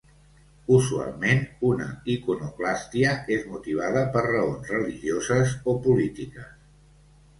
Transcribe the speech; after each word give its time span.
Usualment, 0.75 1.43
una 1.67 1.89
iconoclàstia 2.15 3.11
és 3.35 3.45
motivada 3.53 4.03
per 4.17 4.25
raons 4.29 4.73
religioses 4.77 5.55
o 5.75 5.81
polítiques. 5.89 6.51